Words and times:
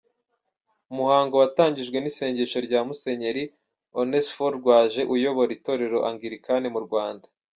Umuhango 0.91 1.33
watangijwe 1.41 1.97
n’isengesho 1.99 2.57
rya 2.67 2.79
Musenyeri 2.87 3.43
Onesphore 3.99 4.53
Rwaje 4.59 5.01
uyobora 5.13 5.51
itorero 5.57 5.97
Angilikani 6.09 6.67
mu 6.75 6.79
Rwanda. 6.87 7.27